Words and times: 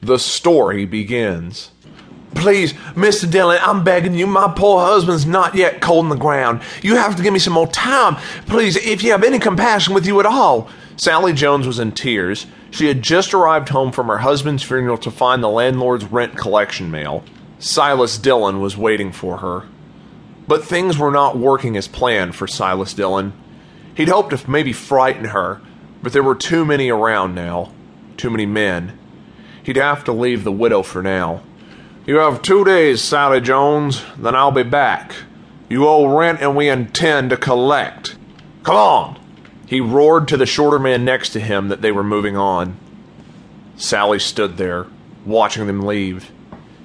The 0.00 0.18
story 0.18 0.84
begins. 0.84 1.70
Please, 2.34 2.74
Mr. 2.94 3.30
Dillon, 3.30 3.58
I'm 3.62 3.82
begging 3.82 4.14
you. 4.14 4.26
My 4.26 4.52
poor 4.54 4.84
husband's 4.84 5.24
not 5.24 5.54
yet 5.54 5.80
cold 5.80 6.04
in 6.04 6.10
the 6.10 6.16
ground. 6.16 6.60
You 6.82 6.96
have 6.96 7.16
to 7.16 7.22
give 7.22 7.32
me 7.32 7.38
some 7.38 7.54
more 7.54 7.66
time. 7.68 8.16
Please, 8.46 8.76
if 8.76 9.02
you 9.02 9.12
have 9.12 9.24
any 9.24 9.38
compassion 9.38 9.94
with 9.94 10.06
you 10.06 10.20
at 10.20 10.26
all. 10.26 10.68
Sally 10.96 11.32
Jones 11.32 11.66
was 11.66 11.78
in 11.78 11.92
tears. 11.92 12.46
She 12.70 12.86
had 12.86 13.02
just 13.02 13.32
arrived 13.32 13.70
home 13.70 13.90
from 13.90 14.08
her 14.08 14.18
husband's 14.18 14.62
funeral 14.62 14.98
to 14.98 15.10
find 15.10 15.42
the 15.42 15.48
landlord's 15.48 16.04
rent 16.04 16.36
collection 16.36 16.90
mail. 16.90 17.24
Silas 17.58 18.18
Dillon 18.18 18.60
was 18.60 18.76
waiting 18.76 19.12
for 19.12 19.38
her. 19.38 19.64
But 20.46 20.64
things 20.64 20.98
were 20.98 21.10
not 21.10 21.38
working 21.38 21.76
as 21.76 21.88
planned 21.88 22.34
for 22.34 22.46
Silas 22.46 22.94
Dillon. 22.94 23.32
He'd 23.94 24.08
hoped 24.08 24.30
to 24.30 24.50
maybe 24.50 24.72
frighten 24.72 25.26
her, 25.26 25.60
but 26.02 26.12
there 26.12 26.22
were 26.22 26.34
too 26.34 26.64
many 26.64 26.90
around 26.90 27.34
now. 27.34 27.72
Too 28.16 28.30
many 28.30 28.46
men. 28.46 28.98
He'd 29.66 29.74
have 29.74 30.04
to 30.04 30.12
leave 30.12 30.44
the 30.44 30.52
widow 30.52 30.84
for 30.84 31.02
now. 31.02 31.42
You 32.06 32.18
have 32.18 32.40
two 32.40 32.64
days, 32.64 33.02
Sally 33.02 33.40
Jones, 33.40 34.04
then 34.16 34.36
I'll 34.36 34.52
be 34.52 34.62
back. 34.62 35.16
You 35.68 35.88
owe 35.88 36.16
rent 36.16 36.40
and 36.40 36.54
we 36.54 36.68
intend 36.68 37.30
to 37.30 37.36
collect. 37.36 38.16
Come 38.62 38.76
on! 38.76 39.20
He 39.66 39.80
roared 39.80 40.28
to 40.28 40.36
the 40.36 40.46
shorter 40.46 40.78
man 40.78 41.04
next 41.04 41.30
to 41.30 41.40
him 41.40 41.66
that 41.66 41.82
they 41.82 41.90
were 41.90 42.04
moving 42.04 42.36
on. 42.36 42.76
Sally 43.74 44.20
stood 44.20 44.56
there, 44.56 44.86
watching 45.24 45.66
them 45.66 45.82
leave. 45.82 46.30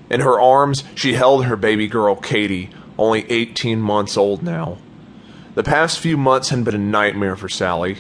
In 0.10 0.22
her 0.22 0.42
arms, 0.42 0.84
she 0.96 1.14
held 1.14 1.46
her 1.46 1.56
baby 1.56 1.88
girl, 1.88 2.16
Katie, 2.16 2.72
only 2.98 3.30
18 3.32 3.80
months 3.80 4.18
old 4.18 4.42
now. 4.42 4.80
The 5.54 5.62
past 5.62 6.00
few 6.00 6.18
months 6.18 6.50
had 6.50 6.64
been 6.64 6.74
a 6.74 6.80
nightmare 6.80 7.36
for 7.36 7.48
Sally. 7.48 7.98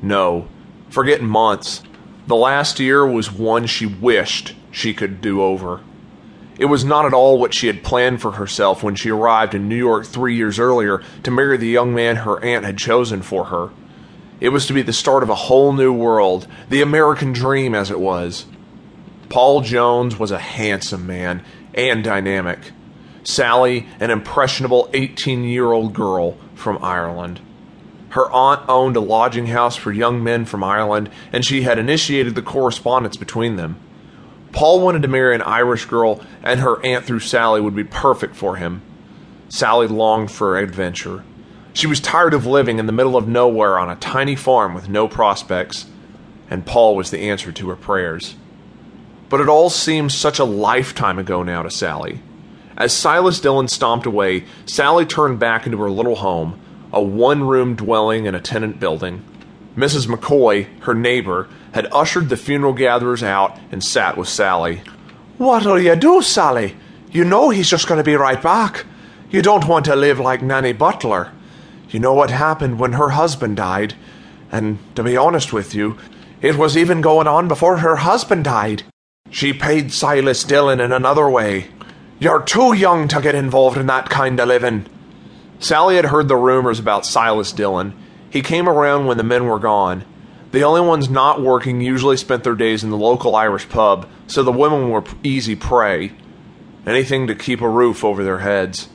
No, 0.00 0.48
forget 0.88 1.20
months. 1.20 1.82
The 2.28 2.36
last 2.36 2.78
year 2.78 3.06
was 3.06 3.32
one 3.32 3.64
she 3.64 3.86
wished 3.86 4.54
she 4.70 4.92
could 4.92 5.22
do 5.22 5.40
over. 5.40 5.80
It 6.58 6.66
was 6.66 6.84
not 6.84 7.06
at 7.06 7.14
all 7.14 7.38
what 7.38 7.54
she 7.54 7.68
had 7.68 7.82
planned 7.82 8.20
for 8.20 8.32
herself 8.32 8.82
when 8.82 8.96
she 8.96 9.08
arrived 9.10 9.54
in 9.54 9.66
New 9.66 9.74
York 9.78 10.04
three 10.04 10.36
years 10.36 10.58
earlier 10.58 11.02
to 11.22 11.30
marry 11.30 11.56
the 11.56 11.68
young 11.68 11.94
man 11.94 12.16
her 12.16 12.38
aunt 12.44 12.66
had 12.66 12.76
chosen 12.76 13.22
for 13.22 13.46
her. 13.46 13.70
It 14.40 14.50
was 14.50 14.66
to 14.66 14.74
be 14.74 14.82
the 14.82 14.92
start 14.92 15.22
of 15.22 15.30
a 15.30 15.34
whole 15.34 15.72
new 15.72 15.90
world, 15.90 16.46
the 16.68 16.82
American 16.82 17.32
dream 17.32 17.74
as 17.74 17.90
it 17.90 17.98
was. 17.98 18.44
Paul 19.30 19.62
Jones 19.62 20.18
was 20.18 20.30
a 20.30 20.38
handsome 20.38 21.06
man 21.06 21.42
and 21.72 22.04
dynamic. 22.04 22.72
Sally, 23.24 23.86
an 24.00 24.10
impressionable 24.10 24.90
18 24.92 25.44
year 25.44 25.72
old 25.72 25.94
girl 25.94 26.36
from 26.54 26.76
Ireland. 26.84 27.40
Her 28.10 28.30
aunt 28.30 28.62
owned 28.68 28.96
a 28.96 29.00
lodging 29.00 29.46
house 29.46 29.76
for 29.76 29.92
young 29.92 30.24
men 30.24 30.44
from 30.46 30.64
Ireland, 30.64 31.10
and 31.32 31.44
she 31.44 31.62
had 31.62 31.78
initiated 31.78 32.34
the 32.34 32.42
correspondence 32.42 33.16
between 33.16 33.56
them. 33.56 33.78
Paul 34.52 34.80
wanted 34.80 35.02
to 35.02 35.08
marry 35.08 35.34
an 35.34 35.42
Irish 35.42 35.84
girl, 35.84 36.20
and 36.42 36.60
her 36.60 36.84
aunt 36.84 37.04
through 37.04 37.20
Sally 37.20 37.60
would 37.60 37.76
be 37.76 37.84
perfect 37.84 38.34
for 38.34 38.56
him. 38.56 38.80
Sally 39.50 39.86
longed 39.86 40.30
for 40.30 40.58
adventure. 40.58 41.22
She 41.74 41.86
was 41.86 42.00
tired 42.00 42.34
of 42.34 42.46
living 42.46 42.78
in 42.78 42.86
the 42.86 42.92
middle 42.92 43.16
of 43.16 43.28
nowhere 43.28 43.78
on 43.78 43.90
a 43.90 43.96
tiny 43.96 44.36
farm 44.36 44.74
with 44.74 44.88
no 44.88 45.06
prospects, 45.06 45.86
and 46.50 46.66
Paul 46.66 46.96
was 46.96 47.10
the 47.10 47.20
answer 47.20 47.52
to 47.52 47.68
her 47.68 47.76
prayers. 47.76 48.36
But 49.28 49.40
it 49.40 49.48
all 49.48 49.68
seemed 49.68 50.12
such 50.12 50.38
a 50.38 50.44
lifetime 50.44 51.18
ago 51.18 51.42
now 51.42 51.62
to 51.62 51.70
Sally. 51.70 52.22
As 52.76 52.92
Silas 52.94 53.40
Dillon 53.40 53.68
stomped 53.68 54.06
away, 54.06 54.44
Sally 54.64 55.04
turned 55.04 55.38
back 55.38 55.66
into 55.66 55.78
her 55.78 55.90
little 55.90 56.16
home, 56.16 56.58
a 56.92 57.02
one 57.02 57.44
room 57.44 57.74
dwelling 57.74 58.26
in 58.26 58.34
a 58.34 58.40
tenant 58.40 58.80
building. 58.80 59.22
Mrs. 59.76 60.06
McCoy, 60.06 60.66
her 60.80 60.94
neighbor, 60.94 61.48
had 61.72 61.86
ushered 61.92 62.28
the 62.28 62.36
funeral 62.36 62.72
gatherers 62.72 63.22
out 63.22 63.58
and 63.70 63.82
sat 63.84 64.16
with 64.16 64.28
Sally. 64.28 64.82
What'll 65.36 65.80
you 65.80 65.94
do, 65.94 66.22
Sally? 66.22 66.76
You 67.10 67.24
know 67.24 67.50
he's 67.50 67.70
just 67.70 67.86
going 67.86 67.98
to 67.98 68.04
be 68.04 68.16
right 68.16 68.42
back. 68.42 68.84
You 69.30 69.42
don't 69.42 69.68
want 69.68 69.84
to 69.84 69.94
live 69.94 70.18
like 70.18 70.42
Nanny 70.42 70.72
Butler. 70.72 71.32
You 71.90 72.00
know 72.00 72.14
what 72.14 72.30
happened 72.30 72.78
when 72.78 72.94
her 72.94 73.10
husband 73.10 73.56
died. 73.56 73.94
And 74.50 74.78
to 74.96 75.02
be 75.02 75.16
honest 75.16 75.52
with 75.52 75.74
you, 75.74 75.98
it 76.40 76.56
was 76.56 76.76
even 76.76 77.00
going 77.00 77.26
on 77.26 77.48
before 77.48 77.78
her 77.78 77.96
husband 77.96 78.44
died. 78.44 78.82
She 79.30 79.52
paid 79.52 79.92
Silas 79.92 80.44
Dillon 80.44 80.80
in 80.80 80.92
another 80.92 81.28
way. 81.28 81.68
You're 82.18 82.42
too 82.42 82.72
young 82.72 83.08
to 83.08 83.20
get 83.20 83.34
involved 83.34 83.76
in 83.76 83.86
that 83.86 84.08
kind 84.08 84.40
of 84.40 84.48
living. 84.48 84.86
Sally 85.60 85.96
had 85.96 86.06
heard 86.06 86.28
the 86.28 86.36
rumors 86.36 86.78
about 86.78 87.06
Silas 87.06 87.52
Dillon. 87.52 87.94
He 88.30 88.42
came 88.42 88.68
around 88.68 89.06
when 89.06 89.16
the 89.16 89.24
men 89.24 89.46
were 89.46 89.58
gone. 89.58 90.04
The 90.52 90.62
only 90.62 90.80
ones 90.80 91.10
not 91.10 91.42
working 91.42 91.80
usually 91.80 92.16
spent 92.16 92.44
their 92.44 92.54
days 92.54 92.84
in 92.84 92.90
the 92.90 92.96
local 92.96 93.34
Irish 93.36 93.68
pub, 93.68 94.08
so 94.26 94.42
the 94.42 94.52
women 94.52 94.88
were 94.88 95.04
easy 95.22 95.56
prey. 95.56 96.12
Anything 96.86 97.26
to 97.26 97.34
keep 97.34 97.60
a 97.60 97.68
roof 97.68 98.04
over 98.04 98.24
their 98.24 98.38
heads. 98.38 98.88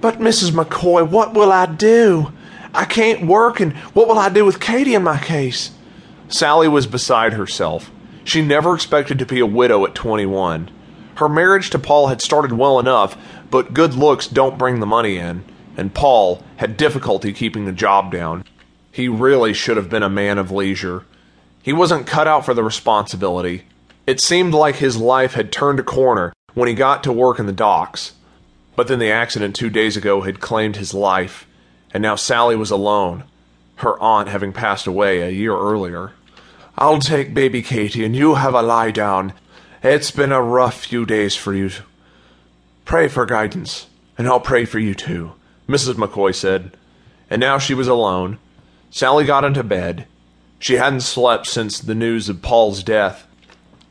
But, 0.00 0.20
Mrs. 0.20 0.52
McCoy, 0.52 1.08
what 1.08 1.34
will 1.34 1.52
I 1.52 1.66
do? 1.66 2.32
I 2.72 2.84
can't 2.84 3.26
work, 3.26 3.60
and 3.60 3.76
what 3.94 4.08
will 4.08 4.18
I 4.18 4.28
do 4.28 4.44
with 4.44 4.60
Katie 4.60 4.94
in 4.94 5.02
my 5.02 5.18
case? 5.18 5.72
Sally 6.28 6.68
was 6.68 6.86
beside 6.86 7.32
herself. 7.32 7.90
She 8.24 8.42
never 8.42 8.74
expected 8.74 9.18
to 9.18 9.26
be 9.26 9.40
a 9.40 9.46
widow 9.46 9.84
at 9.84 9.94
21. 9.94 10.70
Her 11.18 11.28
marriage 11.28 11.70
to 11.70 11.80
Paul 11.80 12.06
had 12.06 12.22
started 12.22 12.52
well 12.52 12.78
enough, 12.78 13.16
but 13.50 13.74
good 13.74 13.94
looks 13.94 14.28
don't 14.28 14.56
bring 14.56 14.78
the 14.78 14.86
money 14.86 15.16
in, 15.16 15.44
and 15.76 15.92
Paul 15.92 16.44
had 16.58 16.76
difficulty 16.76 17.32
keeping 17.32 17.64
the 17.64 17.72
job 17.72 18.12
down. 18.12 18.44
He 18.92 19.08
really 19.08 19.52
should 19.52 19.76
have 19.76 19.90
been 19.90 20.04
a 20.04 20.08
man 20.08 20.38
of 20.38 20.52
leisure. 20.52 21.06
He 21.60 21.72
wasn't 21.72 22.06
cut 22.06 22.28
out 22.28 22.44
for 22.44 22.54
the 22.54 22.62
responsibility. 22.62 23.64
It 24.06 24.20
seemed 24.20 24.54
like 24.54 24.76
his 24.76 24.96
life 24.96 25.34
had 25.34 25.50
turned 25.50 25.80
a 25.80 25.82
corner 25.82 26.32
when 26.54 26.68
he 26.68 26.74
got 26.74 27.02
to 27.02 27.12
work 27.12 27.40
in 27.40 27.46
the 27.46 27.52
docks. 27.52 28.12
But 28.76 28.86
then 28.86 29.00
the 29.00 29.10
accident 29.10 29.56
two 29.56 29.70
days 29.70 29.96
ago 29.96 30.20
had 30.20 30.38
claimed 30.38 30.76
his 30.76 30.94
life, 30.94 31.48
and 31.92 32.00
now 32.00 32.14
Sally 32.14 32.54
was 32.54 32.70
alone, 32.70 33.24
her 33.78 34.00
aunt 34.00 34.28
having 34.28 34.52
passed 34.52 34.86
away 34.86 35.22
a 35.22 35.30
year 35.30 35.56
earlier. 35.56 36.12
I'll 36.76 37.00
take 37.00 37.34
baby 37.34 37.60
Katie, 37.60 38.04
and 38.04 38.14
you 38.14 38.36
have 38.36 38.54
a 38.54 38.62
lie 38.62 38.92
down. 38.92 39.32
It's 39.80 40.10
been 40.10 40.32
a 40.32 40.42
rough 40.42 40.86
few 40.86 41.06
days 41.06 41.36
for 41.36 41.54
you. 41.54 41.70
Pray 42.84 43.06
for 43.06 43.24
guidance, 43.24 43.86
and 44.16 44.26
I'll 44.26 44.40
pray 44.40 44.64
for 44.64 44.80
you 44.80 44.92
too, 44.92 45.34
Mrs. 45.68 45.94
McCoy 45.94 46.34
said. 46.34 46.76
And 47.30 47.38
now 47.38 47.58
she 47.58 47.74
was 47.74 47.86
alone. 47.86 48.38
Sally 48.90 49.24
got 49.24 49.44
into 49.44 49.62
bed. 49.62 50.08
She 50.58 50.74
hadn't 50.74 51.02
slept 51.02 51.46
since 51.46 51.78
the 51.78 51.94
news 51.94 52.28
of 52.28 52.42
Paul's 52.42 52.82
death. 52.82 53.28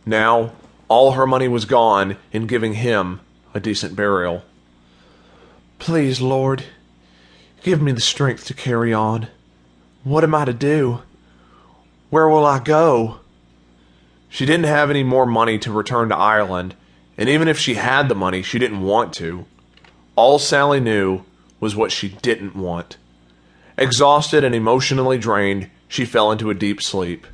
Now, 0.06 0.52
all 0.90 1.14
her 1.14 1.26
money 1.26 1.48
was 1.48 1.64
gone 1.64 2.18
in 2.34 2.48
giving 2.48 2.74
him 2.74 3.22
a 3.54 3.62
decent 3.62 3.96
burial. 3.96 4.44
Please, 5.80 6.20
Lord, 6.20 6.66
give 7.64 7.82
me 7.82 7.94
the 7.94 8.02
strength 8.02 8.46
to 8.48 8.54
carry 8.54 8.94
on. 8.94 9.30
What 10.04 10.26
am 10.26 10.36
I 10.36 10.44
to 10.44 10.54
do? 10.54 11.02
Where 12.10 12.28
will 12.28 12.46
I 12.46 12.60
go? 12.60 13.20
She 14.30 14.46
didn't 14.46 14.66
have 14.66 14.90
any 14.90 15.04
more 15.04 15.26
money 15.26 15.58
to 15.60 15.72
return 15.72 16.10
to 16.10 16.18
Ireland, 16.18 16.76
and 17.18 17.30
even 17.30 17.48
if 17.48 17.58
she 17.58 17.76
had 17.76 18.10
the 18.10 18.16
money, 18.16 18.42
she 18.42 18.60
didn't 18.60 18.82
want 18.82 19.14
to. 19.16 19.46
All 20.16 20.40
Sally 20.40 20.80
knew 20.80 21.24
was 21.60 21.76
what 21.76 21.92
she 21.92 22.10
didn't 22.10 22.56
want. 22.56 22.98
Exhausted 23.78 24.44
and 24.44 24.54
emotionally 24.54 25.18
drained, 25.18 25.70
she 25.88 26.06
fell 26.06 26.32
into 26.32 26.50
a 26.50 26.56
deep 26.56 26.82
sleep. 26.82 27.26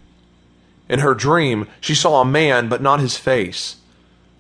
In 0.88 1.00
her 1.00 1.14
dream, 1.14 1.68
she 1.82 1.96
saw 1.96 2.22
a 2.22 2.26
man, 2.26 2.70
but 2.70 2.82
not 2.82 3.00
his 3.00 3.18
face. 3.18 3.78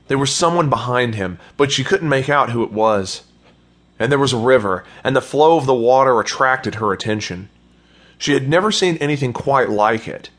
There 0.07 0.17
was 0.17 0.31
someone 0.31 0.69
behind 0.69 1.15
him, 1.15 1.39
but 1.57 1.71
she 1.71 1.83
couldn't 1.83 2.09
make 2.09 2.29
out 2.29 2.51
who 2.51 2.63
it 2.63 2.71
was 2.71 3.23
and 3.99 4.11
there 4.11 4.19
was 4.19 4.33
a 4.33 4.37
river, 4.37 4.83
and 5.03 5.15
the 5.15 5.21
flow 5.21 5.57
of 5.57 5.65
the 5.65 5.73
water 5.73 6.19
attracted 6.19 6.75
her 6.75 6.91
attention. 6.91 7.49
She 8.17 8.33
had 8.33 8.49
never 8.49 8.71
seen 8.71 8.97
anything 8.97 9.33
quite 9.33 9.69
like 9.69 10.07
it. 10.07 10.29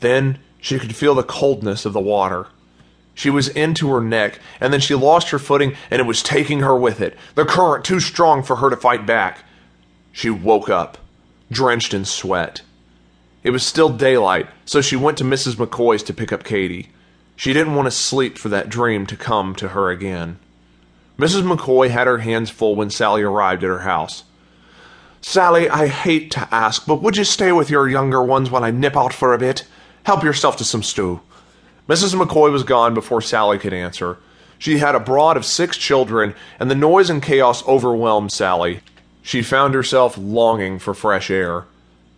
Then 0.00 0.38
she 0.62 0.78
could 0.78 0.94
feel 0.94 1.14
the 1.14 1.24
coldness 1.24 1.84
of 1.84 1.92
the 1.92 2.00
water. 2.00 2.46
She 3.14 3.28
was 3.28 3.48
into 3.48 3.90
her 3.90 4.00
neck, 4.00 4.38
and 4.60 4.72
then 4.72 4.80
she 4.80 4.94
lost 4.94 5.30
her 5.30 5.38
footing, 5.40 5.76
and 5.90 6.00
it 6.00 6.06
was 6.06 6.22
taking 6.22 6.60
her 6.60 6.74
with 6.74 7.00
it, 7.00 7.18
the 7.34 7.44
current 7.44 7.84
too 7.84 7.98
strong 7.98 8.44
for 8.44 8.56
her 8.56 8.70
to 8.70 8.76
fight 8.76 9.04
back. 9.04 9.44
She 10.12 10.30
woke 10.30 10.70
up, 10.70 10.98
drenched 11.50 11.92
in 11.92 12.04
sweat. 12.04 12.62
It 13.42 13.50
was 13.50 13.66
still 13.66 13.88
daylight, 13.88 14.46
so 14.64 14.80
she 14.80 14.94
went 14.94 15.18
to 15.18 15.24
Mrs. 15.24 15.56
McCoy's 15.56 16.04
to 16.04 16.14
pick 16.14 16.32
up 16.32 16.44
Katie. 16.44 16.90
She 17.34 17.52
didn't 17.52 17.74
want 17.74 17.86
to 17.86 17.90
sleep 17.90 18.38
for 18.38 18.48
that 18.50 18.68
dream 18.68 19.04
to 19.06 19.16
come 19.16 19.56
to 19.56 19.70
her 19.70 19.90
again. 19.90 20.38
Mrs. 21.18 21.42
McCoy 21.42 21.90
had 21.90 22.06
her 22.06 22.18
hands 22.18 22.50
full 22.50 22.76
when 22.76 22.88
Sally 22.88 23.22
arrived 23.22 23.64
at 23.64 23.68
her 23.68 23.80
house. 23.80 24.22
Sally, 25.20 25.68
I 25.68 25.88
hate 25.88 26.30
to 26.32 26.48
ask, 26.54 26.86
but 26.86 27.02
would 27.02 27.16
you 27.16 27.24
stay 27.24 27.50
with 27.50 27.68
your 27.68 27.88
younger 27.88 28.22
ones 28.22 28.48
while 28.48 28.62
I 28.62 28.70
nip 28.70 28.96
out 28.96 29.12
for 29.12 29.34
a 29.34 29.38
bit? 29.38 29.64
Help 30.04 30.24
yourself 30.24 30.56
to 30.56 30.64
some 30.64 30.82
stew. 30.82 31.20
Mrs. 31.88 32.14
McCoy 32.14 32.50
was 32.50 32.62
gone 32.62 32.94
before 32.94 33.20
Sally 33.20 33.58
could 33.58 33.72
answer. 33.72 34.18
She 34.58 34.78
had 34.78 34.94
a 34.94 35.00
brood 35.00 35.36
of 35.36 35.44
six 35.44 35.76
children, 35.76 36.34
and 36.60 36.70
the 36.70 36.74
noise 36.74 37.10
and 37.10 37.22
chaos 37.22 37.66
overwhelmed 37.66 38.32
Sally. 38.32 38.80
She 39.22 39.42
found 39.42 39.74
herself 39.74 40.16
longing 40.16 40.78
for 40.78 40.94
fresh 40.94 41.30
air. 41.30 41.64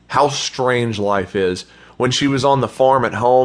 How 0.08 0.28
strange 0.28 0.98
life 0.98 1.34
is. 1.34 1.64
When 1.96 2.10
she 2.10 2.26
was 2.26 2.44
on 2.44 2.60
the 2.60 2.68
farm 2.68 3.04
at 3.04 3.14
home, 3.14 3.42